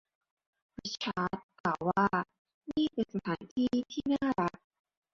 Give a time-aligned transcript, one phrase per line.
[0.77, 2.05] ริชาร์ดกล่าวว่า
[2.71, 4.55] นี่เป็นสถานที่ที่น่ารัก